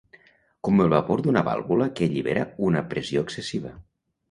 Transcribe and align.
com 0.67 0.79
el 0.85 0.89
vapor 0.93 1.21
d'una 1.27 1.43
vàlvula 1.49 1.89
que 2.01 2.09
allibera 2.09 2.49
una 2.71 2.85
pressió 2.95 3.25
excessiva 3.29 3.79